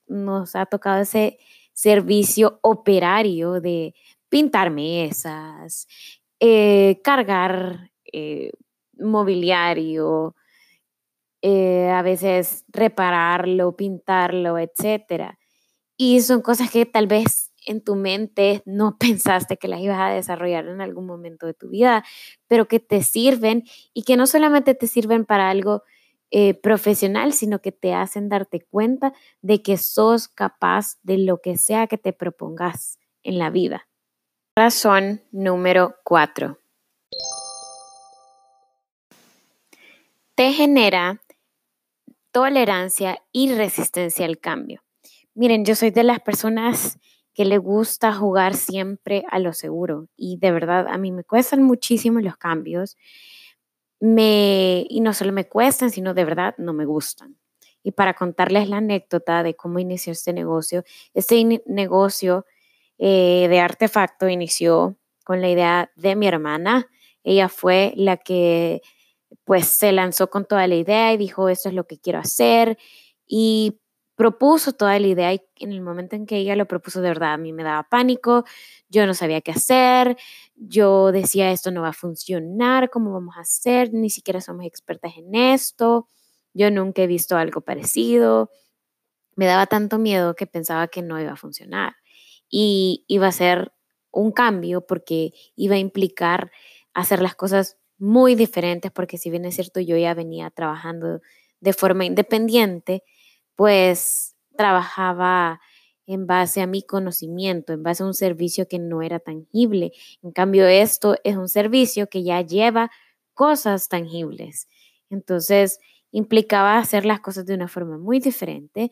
nos 0.06 0.54
ha 0.54 0.66
tocado 0.66 1.02
ese 1.02 1.38
servicio 1.72 2.60
operario 2.62 3.60
de 3.60 3.94
pintar 4.28 4.70
mesas, 4.70 5.88
eh, 6.38 7.00
cargar 7.02 7.90
eh, 8.12 8.52
mobiliario, 8.98 10.36
eh, 11.40 11.90
a 11.90 12.02
veces 12.02 12.64
repararlo, 12.68 13.74
pintarlo, 13.74 14.58
etc. 14.58 15.36
Y 15.96 16.20
son 16.20 16.42
cosas 16.42 16.70
que 16.70 16.86
tal 16.86 17.08
vez 17.08 17.51
en 17.66 17.82
tu 17.82 17.94
mente 17.94 18.62
no 18.64 18.96
pensaste 19.00 19.56
que 19.56 19.68
las 19.68 19.80
ibas 19.80 20.00
a 20.00 20.10
desarrollar 20.10 20.66
en 20.68 20.80
algún 20.80 21.06
momento 21.06 21.46
de 21.46 21.54
tu 21.54 21.68
vida, 21.68 22.04
pero 22.48 22.68
que 22.68 22.80
te 22.80 23.02
sirven 23.02 23.64
y 23.92 24.02
que 24.02 24.16
no 24.16 24.26
solamente 24.26 24.74
te 24.74 24.86
sirven 24.86 25.24
para 25.24 25.50
algo 25.50 25.82
eh, 26.30 26.54
profesional, 26.54 27.32
sino 27.32 27.60
que 27.60 27.72
te 27.72 27.94
hacen 27.94 28.28
darte 28.28 28.60
cuenta 28.60 29.12
de 29.42 29.62
que 29.62 29.76
sos 29.76 30.28
capaz 30.28 30.98
de 31.02 31.18
lo 31.18 31.42
que 31.42 31.56
sea 31.56 31.86
que 31.86 31.98
te 31.98 32.12
propongas 32.12 32.98
en 33.22 33.38
la 33.38 33.50
vida. 33.50 33.88
Razón 34.56 35.20
número 35.30 35.96
cuatro. 36.04 36.58
te 40.34 40.52
genera 40.52 41.20
tolerancia 42.30 43.22
y 43.32 43.52
resistencia 43.54 44.26
al 44.26 44.38
cambio. 44.38 44.82
Miren, 45.34 45.64
yo 45.64 45.74
soy 45.74 45.90
de 45.90 46.02
las 46.02 46.20
personas 46.20 46.98
que 47.34 47.44
le 47.44 47.58
gusta 47.58 48.12
jugar 48.12 48.54
siempre 48.54 49.24
a 49.30 49.38
lo 49.38 49.52
seguro 49.52 50.08
y 50.16 50.36
de 50.38 50.52
verdad 50.52 50.86
a 50.88 50.98
mí 50.98 51.12
me 51.12 51.24
cuestan 51.24 51.62
muchísimo 51.62 52.20
los 52.20 52.36
cambios 52.36 52.96
me, 54.02 54.84
y 54.88 55.00
no 55.00 55.14
solo 55.14 55.32
me 55.32 55.48
cuestan, 55.48 55.90
sino 55.90 56.12
de 56.12 56.24
verdad 56.24 56.56
no 56.58 56.72
me 56.72 56.84
gustan. 56.84 57.36
Y 57.84 57.92
para 57.92 58.14
contarles 58.14 58.68
la 58.68 58.78
anécdota 58.78 59.44
de 59.44 59.54
cómo 59.54 59.78
inició 59.78 60.12
este 60.12 60.32
negocio, 60.32 60.82
este 61.14 61.62
negocio 61.66 62.44
eh, 62.98 63.46
de 63.48 63.60
artefacto 63.60 64.28
inició 64.28 64.96
con 65.24 65.40
la 65.40 65.48
idea 65.50 65.92
de 65.94 66.16
mi 66.16 66.26
hermana. 66.26 66.88
Ella 67.22 67.48
fue 67.48 67.92
la 67.96 68.16
que 68.16 68.82
pues 69.44 69.68
se 69.68 69.92
lanzó 69.92 70.30
con 70.30 70.46
toda 70.46 70.66
la 70.66 70.74
idea 70.74 71.12
y 71.12 71.16
dijo, 71.16 71.48
esto 71.48 71.68
es 71.68 71.74
lo 71.76 71.86
que 71.86 72.00
quiero 72.00 72.18
hacer. 72.18 72.78
Y 73.24 73.81
propuso 74.22 74.72
toda 74.72 75.00
la 75.00 75.06
idea 75.08 75.34
y 75.34 75.42
en 75.56 75.72
el 75.72 75.80
momento 75.80 76.14
en 76.14 76.26
que 76.26 76.36
ella 76.36 76.54
lo 76.54 76.68
propuso 76.68 77.00
de 77.02 77.08
verdad 77.08 77.32
a 77.32 77.36
mí 77.38 77.52
me 77.52 77.64
daba 77.64 77.82
pánico, 77.82 78.44
yo 78.88 79.04
no 79.04 79.14
sabía 79.14 79.40
qué 79.40 79.50
hacer, 79.50 80.16
yo 80.54 81.10
decía 81.10 81.50
esto 81.50 81.72
no 81.72 81.82
va 81.82 81.88
a 81.88 81.92
funcionar, 81.92 82.88
¿cómo 82.88 83.12
vamos 83.12 83.36
a 83.36 83.40
hacer? 83.40 83.92
Ni 83.92 84.10
siquiera 84.10 84.40
somos 84.40 84.64
expertas 84.64 85.14
en 85.16 85.34
esto, 85.34 86.08
yo 86.54 86.70
nunca 86.70 87.02
he 87.02 87.08
visto 87.08 87.36
algo 87.36 87.62
parecido, 87.62 88.52
me 89.34 89.46
daba 89.46 89.66
tanto 89.66 89.98
miedo 89.98 90.36
que 90.36 90.46
pensaba 90.46 90.86
que 90.86 91.02
no 91.02 91.20
iba 91.20 91.32
a 91.32 91.36
funcionar 91.36 91.96
y 92.48 93.04
iba 93.08 93.26
a 93.26 93.32
ser 93.32 93.72
un 94.12 94.30
cambio 94.30 94.86
porque 94.86 95.32
iba 95.56 95.74
a 95.74 95.80
implicar 95.80 96.52
hacer 96.94 97.20
las 97.22 97.34
cosas 97.34 97.76
muy 97.98 98.36
diferentes 98.36 98.92
porque 98.92 99.18
si 99.18 99.30
bien 99.30 99.46
es 99.46 99.56
cierto 99.56 99.80
yo 99.80 99.96
ya 99.96 100.14
venía 100.14 100.48
trabajando 100.50 101.20
de 101.58 101.72
forma 101.72 102.04
independiente, 102.04 103.02
pues 103.56 104.36
trabajaba 104.56 105.60
en 106.06 106.26
base 106.26 106.60
a 106.60 106.66
mi 106.66 106.82
conocimiento, 106.82 107.72
en 107.72 107.82
base 107.82 108.02
a 108.02 108.06
un 108.06 108.14
servicio 108.14 108.68
que 108.68 108.78
no 108.78 109.02
era 109.02 109.18
tangible. 109.20 109.92
En 110.22 110.32
cambio, 110.32 110.66
esto 110.66 111.16
es 111.24 111.36
un 111.36 111.48
servicio 111.48 112.08
que 112.08 112.22
ya 112.24 112.40
lleva 112.42 112.90
cosas 113.34 113.88
tangibles. 113.88 114.68
Entonces, 115.10 115.78
implicaba 116.10 116.78
hacer 116.78 117.04
las 117.06 117.20
cosas 117.20 117.46
de 117.46 117.54
una 117.54 117.68
forma 117.68 117.98
muy 117.98 118.20
diferente 118.20 118.90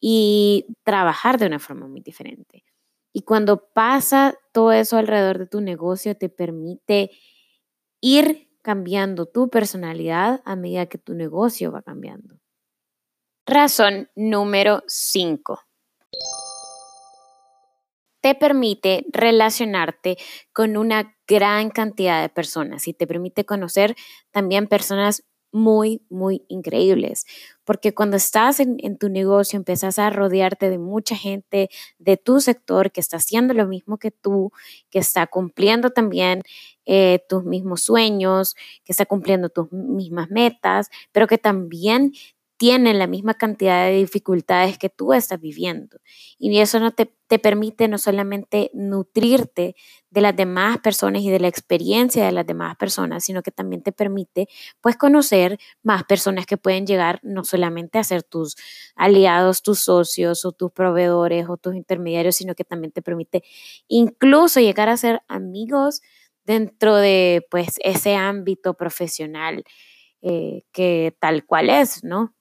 y 0.00 0.66
trabajar 0.84 1.38
de 1.38 1.46
una 1.46 1.58
forma 1.58 1.86
muy 1.88 2.00
diferente. 2.00 2.64
Y 3.12 3.22
cuando 3.22 3.68
pasa 3.74 4.36
todo 4.52 4.72
eso 4.72 4.96
alrededor 4.96 5.38
de 5.38 5.46
tu 5.46 5.60
negocio, 5.60 6.16
te 6.16 6.28
permite 6.28 7.10
ir 8.00 8.48
cambiando 8.62 9.26
tu 9.26 9.50
personalidad 9.50 10.42
a 10.44 10.56
medida 10.56 10.86
que 10.86 10.98
tu 10.98 11.14
negocio 11.14 11.72
va 11.72 11.82
cambiando. 11.82 12.39
Razón 13.52 14.08
número 14.14 14.84
5. 14.86 15.58
Te 18.20 18.36
permite 18.36 19.04
relacionarte 19.12 20.18
con 20.52 20.76
una 20.76 21.16
gran 21.26 21.70
cantidad 21.70 22.22
de 22.22 22.28
personas 22.28 22.86
y 22.86 22.94
te 22.94 23.08
permite 23.08 23.44
conocer 23.44 23.96
también 24.30 24.68
personas 24.68 25.24
muy, 25.50 26.06
muy 26.08 26.44
increíbles. 26.46 27.26
Porque 27.64 27.92
cuando 27.92 28.16
estás 28.16 28.60
en, 28.60 28.98
tu 28.98 29.08
negocio, 29.08 29.56
empiezas 29.56 29.98
a 29.98 30.10
rodearte 30.10 30.70
de 30.70 30.78
mucha 30.78 31.16
gente 31.16 31.70
de 31.98 32.16
tu 32.16 32.40
sector 32.40 32.92
que 32.92 33.00
está 33.00 33.16
haciendo 33.16 33.52
lo 33.52 33.66
mismo 33.66 33.98
que 33.98 34.12
tú, 34.12 34.52
que 34.90 35.00
está 35.00 35.26
cumpliendo 35.26 35.90
también 35.90 36.42
eh, 36.86 37.24
tus 37.28 37.42
mismos 37.42 37.82
sueños, 37.82 38.54
que 38.84 38.92
está 38.92 39.06
cumpliendo 39.06 39.48
tus 39.48 39.72
mismas 39.72 40.30
metas, 40.30 40.88
pero 41.10 41.26
que 41.26 41.38
también 41.38 42.12
tienen 42.60 42.98
la 42.98 43.06
misma 43.06 43.32
cantidad 43.32 43.86
de 43.86 43.96
dificultades 43.96 44.76
que 44.76 44.90
tú 44.90 45.14
estás 45.14 45.40
viviendo. 45.40 45.96
Y 46.38 46.58
eso 46.58 46.78
no 46.78 46.90
te, 46.90 47.06
te, 47.26 47.38
permite 47.38 47.88
no 47.88 47.96
solamente 47.96 48.70
nutrirte 48.74 49.74
de 50.10 50.20
las 50.20 50.36
demás 50.36 50.76
personas 50.80 51.22
y 51.22 51.30
de 51.30 51.40
la 51.40 51.48
experiencia 51.48 52.26
de 52.26 52.32
las 52.32 52.46
demás 52.46 52.76
personas, 52.76 53.24
sino 53.24 53.42
que 53.42 53.50
también 53.50 53.82
te 53.82 53.92
permite 53.92 54.46
pues 54.82 54.98
conocer 54.98 55.58
más 55.82 56.04
personas 56.04 56.44
que 56.44 56.58
pueden 56.58 56.86
llegar 56.86 57.18
no 57.22 57.44
solamente 57.44 57.98
a 57.98 58.04
ser 58.04 58.24
tus 58.24 58.56
aliados, 58.94 59.62
tus 59.62 59.78
socios 59.78 60.44
o 60.44 60.52
tus 60.52 60.70
proveedores 60.70 61.48
o 61.48 61.56
tus 61.56 61.74
intermediarios, 61.74 62.36
sino 62.36 62.54
que 62.54 62.64
también 62.64 62.92
te 62.92 63.00
permite 63.00 63.42
incluso 63.88 64.60
llegar 64.60 64.90
a 64.90 64.98
ser 64.98 65.22
amigos 65.28 66.02
dentro 66.44 66.96
de 66.96 67.46
pues 67.50 67.76
ese 67.82 68.16
ámbito 68.16 68.74
profesional 68.74 69.64
eh, 70.20 70.64
que 70.72 71.16
tal 71.20 71.46
cual 71.46 71.70
es, 71.70 72.04
¿no? 72.04 72.34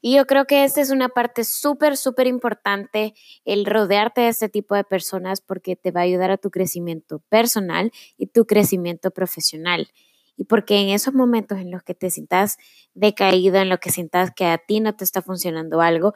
Y 0.00 0.16
yo 0.16 0.26
creo 0.26 0.46
que 0.46 0.64
esta 0.64 0.80
es 0.80 0.90
una 0.90 1.08
parte 1.08 1.44
súper, 1.44 1.96
súper 1.96 2.26
importante, 2.26 3.14
el 3.44 3.66
rodearte 3.66 4.22
de 4.22 4.28
este 4.28 4.48
tipo 4.48 4.74
de 4.74 4.84
personas 4.84 5.40
porque 5.40 5.74
te 5.74 5.90
va 5.90 6.00
a 6.00 6.04
ayudar 6.04 6.30
a 6.30 6.36
tu 6.36 6.50
crecimiento 6.50 7.20
personal 7.28 7.90
y 8.16 8.28
tu 8.28 8.46
crecimiento 8.46 9.10
profesional. 9.10 9.88
Y 10.36 10.44
porque 10.44 10.80
en 10.80 10.90
esos 10.90 11.14
momentos 11.14 11.58
en 11.58 11.72
los 11.72 11.82
que 11.82 11.94
te 11.94 12.10
sientas 12.10 12.58
decaído, 12.94 13.56
en 13.56 13.68
los 13.68 13.80
que 13.80 13.90
sientas 13.90 14.30
que 14.30 14.46
a 14.46 14.58
ti 14.58 14.78
no 14.78 14.94
te 14.94 15.02
está 15.02 15.20
funcionando 15.20 15.80
algo, 15.80 16.14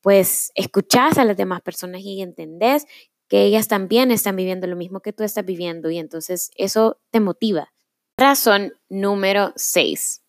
pues 0.00 0.52
escuchas 0.54 1.18
a 1.18 1.24
las 1.24 1.36
demás 1.36 1.60
personas 1.60 2.02
y 2.02 2.22
entendés 2.22 2.86
que 3.26 3.42
ellas 3.42 3.66
también 3.66 4.12
están 4.12 4.36
viviendo 4.36 4.68
lo 4.68 4.76
mismo 4.76 5.00
que 5.00 5.12
tú 5.12 5.24
estás 5.24 5.44
viviendo 5.44 5.90
y 5.90 5.98
entonces 5.98 6.52
eso 6.56 7.00
te 7.10 7.18
motiva. 7.18 7.72
Razón 8.16 8.74
número 8.88 9.52
6 9.56 10.23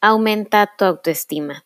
aumenta 0.00 0.70
tu 0.78 0.84
autoestima. 0.84 1.64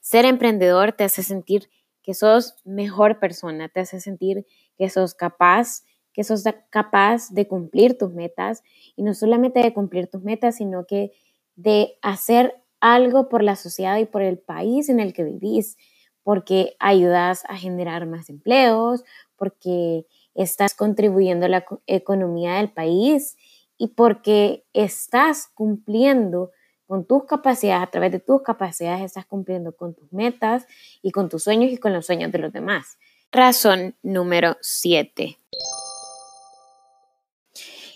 Ser 0.00 0.24
emprendedor 0.24 0.92
te 0.92 1.04
hace 1.04 1.22
sentir 1.22 1.70
que 2.02 2.14
sos 2.14 2.56
mejor 2.64 3.18
persona, 3.18 3.68
te 3.68 3.80
hace 3.80 4.00
sentir 4.00 4.46
que 4.76 4.88
sos 4.88 5.14
capaz, 5.14 5.84
que 6.12 6.24
sos 6.24 6.44
capaz 6.70 7.30
de 7.30 7.46
cumplir 7.46 7.98
tus 7.98 8.12
metas 8.12 8.62
y 8.96 9.02
no 9.02 9.14
solamente 9.14 9.60
de 9.60 9.72
cumplir 9.74 10.08
tus 10.08 10.22
metas, 10.22 10.56
sino 10.56 10.86
que 10.86 11.12
de 11.56 11.98
hacer 12.02 12.54
algo 12.80 13.28
por 13.28 13.42
la 13.42 13.56
sociedad 13.56 13.98
y 13.98 14.06
por 14.06 14.22
el 14.22 14.38
país 14.38 14.88
en 14.88 15.00
el 15.00 15.12
que 15.12 15.24
vivís, 15.24 15.76
porque 16.22 16.76
ayudas 16.78 17.44
a 17.48 17.56
generar 17.56 18.06
más 18.06 18.30
empleos, 18.30 19.04
porque 19.36 20.06
estás 20.34 20.74
contribuyendo 20.74 21.46
a 21.46 21.50
la 21.50 21.64
economía 21.86 22.54
del 22.54 22.70
país 22.72 23.36
y 23.76 23.88
porque 23.88 24.64
estás 24.72 25.48
cumpliendo 25.54 26.50
con 26.90 27.04
tus 27.04 27.22
capacidades, 27.22 27.86
a 27.86 27.90
través 27.92 28.10
de 28.10 28.18
tus 28.18 28.42
capacidades 28.42 29.02
estás 29.02 29.24
cumpliendo 29.24 29.76
con 29.76 29.94
tus 29.94 30.12
metas 30.12 30.66
y 31.02 31.12
con 31.12 31.28
tus 31.28 31.44
sueños 31.44 31.70
y 31.70 31.76
con 31.76 31.92
los 31.92 32.04
sueños 32.04 32.32
de 32.32 32.38
los 32.38 32.52
demás. 32.52 32.98
Razón 33.30 33.94
número 34.02 34.56
7. 34.60 35.38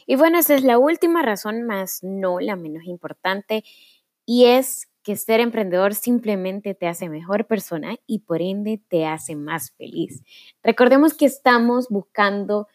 Y 0.06 0.14
bueno, 0.14 0.38
esa 0.38 0.54
es 0.54 0.62
la 0.62 0.78
última 0.78 1.22
razón, 1.22 1.64
más 1.64 2.04
no 2.04 2.38
la 2.38 2.54
menos 2.54 2.84
importante, 2.84 3.64
y 4.26 4.44
es 4.44 4.88
que 5.02 5.16
ser 5.16 5.40
emprendedor 5.40 5.96
simplemente 5.96 6.74
te 6.74 6.86
hace 6.86 7.08
mejor 7.08 7.48
persona 7.48 7.96
y 8.06 8.20
por 8.20 8.42
ende 8.42 8.80
te 8.86 9.06
hace 9.06 9.34
más 9.34 9.72
feliz. 9.72 10.22
Recordemos 10.62 11.14
que 11.14 11.26
estamos 11.26 11.88
buscando 11.88 12.68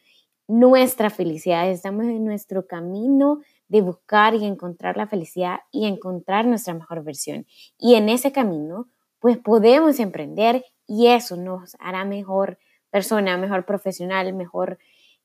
nuestra 0.49 1.11
felicidad, 1.11 1.69
estamos 1.69 2.03
en 2.03 2.25
nuestro 2.25 2.67
camino 2.67 3.39
de 3.69 3.81
buscar 3.81 4.35
y 4.35 4.45
encontrar 4.45 4.97
la 4.97 5.07
felicidad 5.07 5.59
y 5.71 5.85
encontrar 5.85 6.45
nuestra 6.45 6.73
mejor 6.73 7.03
versión. 7.03 7.45
Y 7.77 7.95
en 7.95 8.09
ese 8.09 8.31
camino, 8.31 8.89
pues 9.19 9.37
podemos 9.37 9.99
emprender 9.99 10.65
y 10.87 11.07
eso 11.07 11.37
nos 11.37 11.77
hará 11.79 12.03
mejor 12.03 12.57
persona, 12.89 13.37
mejor 13.37 13.65
profesional, 13.65 14.33
mejor 14.33 14.79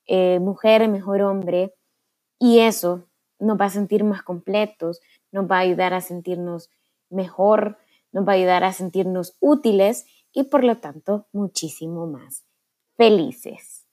eh, 0.05 0.39
mujer, 0.39 0.87
mejor 0.87 1.21
hombre. 1.21 1.73
Y 2.39 2.59
eso 2.59 3.07
nos 3.39 3.59
va 3.59 3.65
a 3.65 3.69
sentir 3.69 4.03
más 4.03 4.21
completos, 4.21 5.01
nos 5.31 5.49
va 5.49 5.57
a 5.57 5.61
ayudar 5.61 5.93
a 5.93 6.01
sentirnos 6.01 6.69
mejor, 7.09 7.77
nos 8.11 8.27
va 8.27 8.33
a 8.33 8.35
ayudar 8.35 8.63
a 8.63 8.73
sentirnos 8.73 9.35
útiles 9.39 10.05
y 10.31 10.43
por 10.43 10.63
lo 10.63 10.77
tanto 10.77 11.27
muchísimo 11.31 12.05
más 12.07 12.45
felices. 12.95 13.84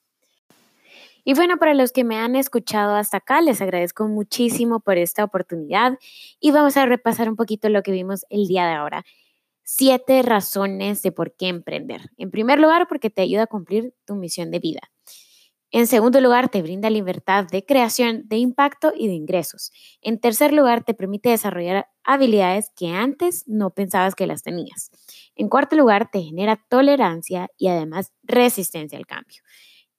Y 1.24 1.34
bueno, 1.34 1.56
para 1.58 1.74
los 1.74 1.92
que 1.92 2.04
me 2.04 2.18
han 2.18 2.34
escuchado 2.34 2.94
hasta 2.96 3.18
acá, 3.18 3.40
les 3.40 3.60
agradezco 3.60 4.08
muchísimo 4.08 4.80
por 4.80 4.98
esta 4.98 5.24
oportunidad 5.24 5.98
y 6.40 6.50
vamos 6.50 6.76
a 6.76 6.86
repasar 6.86 7.28
un 7.28 7.36
poquito 7.36 7.68
lo 7.68 7.82
que 7.82 7.92
vimos 7.92 8.24
el 8.28 8.46
día 8.48 8.66
de 8.66 8.74
ahora. 8.74 9.04
Siete 9.62 10.22
razones 10.22 11.02
de 11.02 11.12
por 11.12 11.34
qué 11.36 11.48
emprender. 11.48 12.10
En 12.18 12.30
primer 12.30 12.58
lugar, 12.60 12.88
porque 12.88 13.10
te 13.10 13.22
ayuda 13.22 13.44
a 13.44 13.46
cumplir 13.46 13.94
tu 14.04 14.16
misión 14.16 14.50
de 14.50 14.58
vida. 14.58 14.80
En 15.70 15.86
segundo 15.86 16.20
lugar, 16.20 16.50
te 16.50 16.60
brinda 16.60 16.90
libertad 16.90 17.46
de 17.50 17.64
creación, 17.64 18.24
de 18.26 18.36
impacto 18.36 18.92
y 18.94 19.06
de 19.08 19.14
ingresos. 19.14 19.72
En 20.02 20.20
tercer 20.20 20.52
lugar, 20.52 20.84
te 20.84 20.92
permite 20.92 21.30
desarrollar 21.30 21.86
habilidades 22.04 22.70
que 22.76 22.88
antes 22.90 23.44
no 23.46 23.70
pensabas 23.70 24.14
que 24.14 24.26
las 24.26 24.42
tenías. 24.42 24.90
En 25.34 25.48
cuarto 25.48 25.76
lugar, 25.76 26.10
te 26.10 26.20
genera 26.20 26.62
tolerancia 26.68 27.48
y 27.56 27.68
además 27.68 28.12
resistencia 28.22 28.98
al 28.98 29.06
cambio. 29.06 29.40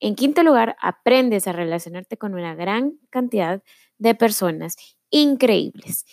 En 0.04 0.16
quinto 0.16 0.44
lugar, 0.44 0.76
aprendes 0.82 1.48
a 1.48 1.54
relacionarte 1.54 2.18
con 2.18 2.34
una 2.34 2.56
gran 2.56 3.00
cantidad 3.10 3.64
de 3.98 4.14
personas. 4.14 4.76
increíbles. 5.10 6.06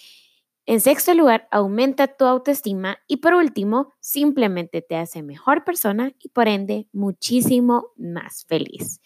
En 0.65 0.81
sexto 0.81 1.13
lugar, 1.13 1.49
aumenta 1.51 2.07
tu 2.07 2.25
autoestima 2.25 2.99
y 3.09 3.17
por 3.17 3.35
último, 3.35 3.93
simplemente 3.99 4.81
te 4.81 4.95
hace 4.95 5.25
mejor 5.25 5.65
persona 5.65 6.13
y 6.21 6.29
por 6.29 6.47
ende 6.47 6.87
muchísimo 6.93 7.89
más 7.97 8.45
feliz. 8.47 9.01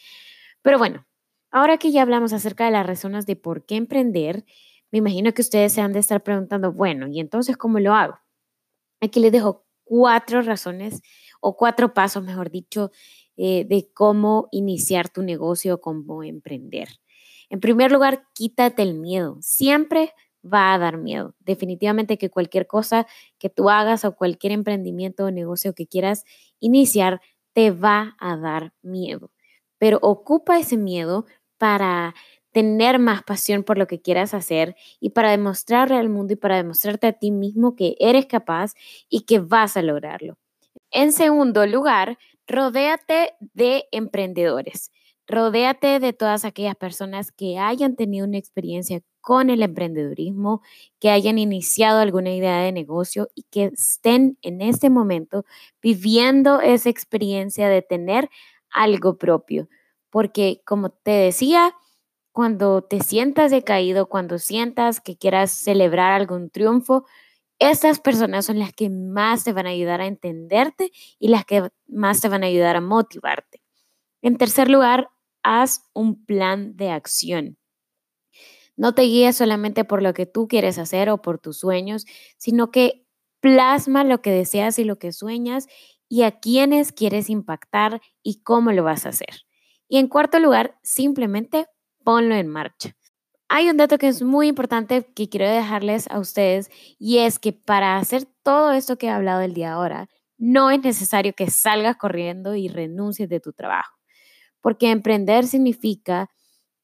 Pero 0.61 0.77
bueno, 0.79 1.07
ahora 1.51 1.79
que 1.79 1.91
ya 1.91 2.03
hablamos 2.03 2.35
acerca 2.35 2.67
de 2.67 2.73
las 2.73 2.87
razones 2.87 3.25
de 3.25 3.37
por 3.37 3.65
qué 3.65 3.77
emprender, 3.77 4.45
me 4.91 4.99
imagino 4.99 5.33
que 5.33 5.41
ustedes 5.41 5.73
se 5.73 5.81
han 5.81 5.95
de 5.95 6.01
estar 6.01 6.23
preguntando, 6.23 6.73
bueno, 6.73 7.07
¿y 7.09 7.21
entonces 7.21 7.57
cómo 7.57 7.81
lo 7.81 7.95
hago? 7.95 8.19
Aquí 9.01 9.21
les 9.21 9.33
dejo 9.33 9.65
cuatro 9.85 10.43
razones 10.43 11.01
o 11.41 11.57
cuatro 11.57 11.95
pasos, 11.95 12.25
mejor 12.25 12.51
dicho, 12.51 12.91
eh, 13.37 13.65
de 13.65 13.89
cómo 13.93 14.49
iniciar 14.53 15.09
tu 15.09 15.23
negocio, 15.23 15.81
cómo 15.81 16.23
emprender. 16.23 16.89
En 17.51 17.61
primer 17.61 17.93
lugar, 17.93 18.25
quítate 18.35 18.83
el 18.83 18.95
miedo. 18.95 19.39
Siempre 19.41 20.13
va 20.45 20.75
a 20.75 20.79
dar 20.79 20.99
miedo. 20.99 21.35
Definitivamente 21.41 22.19
que 22.19 22.31
cualquier 22.31 22.67
cosa 22.67 23.07
que 23.39 23.51
tú 23.51 23.71
hagas 23.71 24.05
o 24.05 24.15
cualquier 24.15 24.53
emprendimiento 24.53 25.25
o 25.25 25.31
negocio 25.31 25.75
que 25.75 25.87
quieras 25.87 26.25
iniciar 26.61 27.21
te 27.53 27.71
va 27.71 28.17
a 28.19 28.37
dar 28.37 28.73
miedo. 28.83 29.31
Pero 29.79 29.99
ocupa 30.03 30.59
ese 30.59 30.77
miedo 30.77 31.27
para 31.59 32.15
tener 32.53 32.99
más 33.01 33.23
pasión 33.25 33.65
por 33.65 33.79
lo 33.79 33.87
que 33.87 34.01
quieras 34.01 34.33
hacer 34.33 34.77
y 35.01 35.11
para 35.11 35.31
demostrarle 35.33 35.97
al 35.97 36.09
mundo 36.09 36.35
y 36.35 36.37
para 36.37 36.57
demostrarte 36.57 37.09
a 37.09 37.13
ti 37.13 37.33
mismo 37.33 37.75
que 37.75 37.97
eres 37.99 38.27
capaz 38.27 38.75
y 39.09 39.23
que 39.23 39.41
vas 39.41 39.77
a 39.77 39.83
lograrlo. 39.83 40.39
En 40.93 41.11
segundo 41.13 41.67
lugar, 41.67 42.19
rodéate 42.47 43.35
de 43.41 43.85
emprendedores. 43.93 44.91
Rodéate 45.27 46.01
de 46.01 46.13
todas 46.13 46.45
aquellas 46.45 46.77
personas 46.77 47.33
que 47.33 47.59
hayan 47.59 47.97
tenido 47.97 48.27
una 48.27 48.39
experiencia 48.39 49.01
con 49.23 49.49
el 49.49 49.63
emprendedurismo, 49.63 50.61
que 51.01 51.09
hayan 51.09 51.39
iniciado 51.39 52.01
alguna 52.01 52.35
idea 52.35 52.59
de 52.59 52.73
negocio 52.73 53.29
y 53.35 53.45
que 53.45 53.71
estén 53.73 54.37
en 54.43 54.61
este 54.61 54.91
momento 54.91 55.47
viviendo 55.81 56.61
esa 56.61 56.91
experiencia 56.91 57.71
de 57.71 57.81
tener 57.81 58.29
algo 58.71 59.17
propio. 59.17 59.69
Porque 60.11 60.61
como 60.67 60.91
te 60.91 61.13
decía, 61.13 61.75
cuando 62.33 62.83
te 62.83 63.01
sientas 63.01 63.51
decaído, 63.51 64.09
cuando 64.09 64.39
sientas 64.39 65.01
que 65.01 65.17
quieras 65.17 65.53
celebrar 65.53 66.13
algún 66.13 66.51
triunfo, 66.51 67.07
estas 67.59 68.01
personas 68.01 68.47
son 68.47 68.59
las 68.59 68.73
que 68.73 68.91
más 68.91 69.45
te 69.45 69.53
van 69.53 69.67
a 69.67 69.71
ayudar 69.71 70.01
a 70.01 70.07
entenderte 70.07 70.91
y 71.19 71.29
las 71.29 71.45
que 71.45 71.69
más 71.87 72.21
te 72.21 72.29
van 72.29 72.43
a 72.45 72.47
ayudar 72.47 72.77
a 72.77 72.81
motivarte. 72.81 73.63
En 74.23 74.39
tercer 74.39 74.71
lugar, 74.71 75.11
haz 75.43 75.89
un 75.93 76.25
plan 76.25 76.77
de 76.77 76.91
acción. 76.91 77.59
No 78.77 78.95
te 78.95 79.03
guíes 79.03 79.37
solamente 79.37 79.85
por 79.85 80.03
lo 80.03 80.15
que 80.15 80.27
tú 80.27 80.49
quieres 80.49 80.79
hacer 80.79 81.09
o 81.11 81.23
por 81.23 81.39
tus 81.39 81.59
sueños, 81.59 82.07
sino 82.37 82.71
que 82.71 83.07
plasma 83.41 84.05
lo 84.05 84.21
que 84.21 84.31
deseas 84.31 84.79
y 84.79 84.85
lo 84.85 84.99
que 84.99 85.13
sueñas 85.13 85.69
y 86.09 86.23
a 86.23 86.33
quiénes 86.41 86.93
quieres 86.93 87.31
impactar 87.31 88.01
y 88.23 88.43
cómo 88.43 88.73
lo 88.73 88.83
vas 88.83 89.07
a 89.07 89.11
hacer. 89.11 89.47
Y 89.89 89.99
en 89.99 90.09
cuarto 90.09 90.39
lugar, 90.39 90.79
simplemente 90.83 91.67
ponlo 92.03 92.35
en 92.35 92.49
marcha. 92.49 92.97
Hay 93.49 93.69
un 93.69 93.77
dato 93.77 93.99
que 93.99 94.09
es 94.09 94.23
muy 94.23 94.49
importante 94.49 95.05
que 95.15 95.29
quiero 95.29 95.49
dejarles 95.49 96.07
a 96.11 96.19
ustedes 96.19 96.71
y 96.99 97.19
es 97.19 97.39
que 97.39 97.53
para 97.53 97.97
hacer 97.97 98.27
todo 98.43 98.73
esto 98.73 98.97
que 98.97 99.07
he 99.07 99.11
hablado 99.11 99.43
el 99.43 99.55
día 99.55 99.73
ahora, 99.73 100.09
no 100.39 100.71
es 100.71 100.83
necesario 100.83 101.35
que 101.35 101.51
salgas 101.51 101.97
corriendo 101.97 102.55
y 102.55 102.69
renuncies 102.69 103.29
de 103.29 103.41
tu 103.41 103.53
trabajo, 103.53 103.97
porque 104.61 104.91
emprender 104.91 105.47
significa 105.47 106.31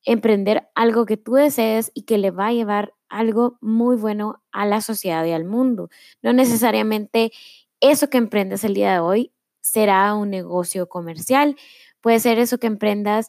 emprender 0.04 0.68
algo 0.74 1.06
que 1.06 1.16
tú 1.16 1.34
desees 1.34 1.90
y 1.94 2.02
que 2.02 2.18
le 2.18 2.30
va 2.30 2.48
a 2.48 2.52
llevar 2.52 2.94
algo 3.08 3.58
muy 3.60 3.96
bueno 3.96 4.42
a 4.52 4.66
la 4.66 4.80
sociedad 4.80 5.24
y 5.24 5.32
al 5.32 5.44
mundo. 5.44 5.90
No 6.22 6.32
necesariamente 6.32 7.32
eso 7.80 8.08
que 8.10 8.18
emprendes 8.18 8.64
el 8.64 8.74
día 8.74 8.92
de 8.92 9.00
hoy 9.00 9.32
será 9.60 10.14
un 10.14 10.30
negocio 10.30 10.88
comercial, 10.88 11.56
puede 12.00 12.20
ser 12.20 12.38
eso 12.38 12.58
que 12.58 12.66
emprendas, 12.66 13.28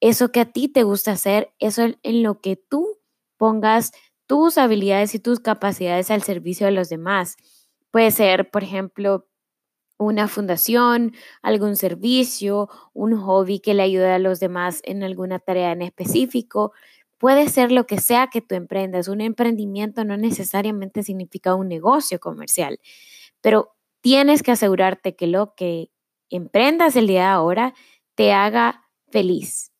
eso 0.00 0.32
que 0.32 0.40
a 0.40 0.52
ti 0.52 0.68
te 0.68 0.82
gusta 0.82 1.12
hacer, 1.12 1.52
eso 1.58 1.82
en 2.02 2.22
lo 2.22 2.40
que 2.40 2.56
tú 2.56 2.98
pongas 3.36 3.92
tus 4.26 4.58
habilidades 4.58 5.14
y 5.14 5.18
tus 5.18 5.40
capacidades 5.40 6.10
al 6.10 6.22
servicio 6.22 6.66
de 6.66 6.72
los 6.72 6.88
demás. 6.88 7.36
Puede 7.90 8.10
ser, 8.10 8.50
por 8.50 8.62
ejemplo, 8.62 9.26
una 9.98 10.28
fundación, 10.28 11.12
algún 11.42 11.76
servicio, 11.76 12.68
un 12.94 13.16
hobby 13.18 13.60
que 13.60 13.74
le 13.74 13.82
ayude 13.82 14.10
a 14.12 14.18
los 14.18 14.40
demás 14.40 14.80
en 14.84 15.02
alguna 15.02 15.38
tarea 15.38 15.72
en 15.72 15.82
específico. 15.82 16.72
Puede 17.18 17.48
ser 17.48 17.70
lo 17.70 17.86
que 17.86 17.98
sea 17.98 18.28
que 18.28 18.40
tú 18.40 18.54
emprendas. 18.54 19.08
Un 19.08 19.20
emprendimiento 19.20 20.04
no 20.04 20.16
necesariamente 20.16 21.02
significa 21.02 21.54
un 21.54 21.68
negocio 21.68 22.18
comercial, 22.18 22.80
pero 23.42 23.74
tienes 24.00 24.42
que 24.42 24.52
asegurarte 24.52 25.16
que 25.16 25.26
lo 25.26 25.54
que 25.54 25.90
emprendas 26.30 26.96
el 26.96 27.06
día 27.06 27.22
de 27.22 27.26
ahora 27.26 27.74
te 28.14 28.32
haga 28.32 28.88
feliz. 29.10 29.70